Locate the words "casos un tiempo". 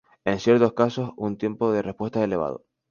0.73-1.71